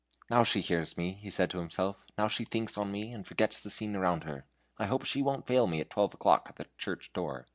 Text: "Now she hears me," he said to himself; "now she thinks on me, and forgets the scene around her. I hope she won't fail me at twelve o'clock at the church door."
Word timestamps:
"Now 0.31 0.43
she 0.43 0.61
hears 0.61 0.97
me," 0.97 1.11
he 1.13 1.29
said 1.29 1.51
to 1.51 1.59
himself; 1.59 2.07
"now 2.17 2.27
she 2.27 2.43
thinks 2.43 2.75
on 2.75 2.91
me, 2.91 3.11
and 3.13 3.23
forgets 3.23 3.59
the 3.59 3.69
scene 3.69 3.95
around 3.95 4.23
her. 4.23 4.47
I 4.79 4.87
hope 4.87 5.05
she 5.05 5.21
won't 5.21 5.45
fail 5.45 5.67
me 5.67 5.79
at 5.79 5.91
twelve 5.91 6.15
o'clock 6.15 6.47
at 6.49 6.55
the 6.55 6.65
church 6.79 7.13
door." 7.13 7.47